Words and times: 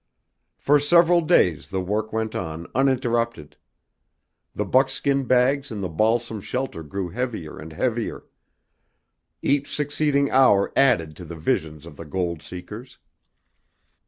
For 0.57 0.79
several 0.79 1.21
days 1.21 1.69
the 1.69 1.79
work 1.79 2.11
went 2.11 2.33
on 2.33 2.65
uninterrupted. 2.73 3.55
The 4.55 4.65
buckskin 4.65 5.25
bags 5.25 5.69
in 5.69 5.81
the 5.81 5.89
balsam 5.89 6.41
shelter 6.41 6.81
grew 6.81 7.09
heavier 7.09 7.55
and 7.59 7.71
heavier. 7.71 8.23
Each 9.43 9.75
succeeding 9.75 10.31
hour 10.31 10.73
added 10.75 11.15
to 11.17 11.25
the 11.25 11.35
visions 11.37 11.85
of 11.85 11.97
the 11.97 12.05
gold 12.05 12.41
seekers. 12.41 12.97